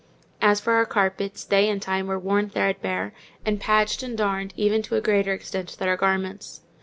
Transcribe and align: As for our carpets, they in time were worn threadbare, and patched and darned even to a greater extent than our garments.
As 0.41 0.59
for 0.59 0.73
our 0.73 0.85
carpets, 0.87 1.43
they 1.45 1.69
in 1.69 1.79
time 1.79 2.07
were 2.07 2.17
worn 2.17 2.49
threadbare, 2.49 3.13
and 3.45 3.59
patched 3.61 4.01
and 4.01 4.17
darned 4.17 4.51
even 4.57 4.81
to 4.81 4.95
a 4.95 4.99
greater 4.99 5.31
extent 5.31 5.75
than 5.77 5.87
our 5.87 5.95
garments. 5.95 6.61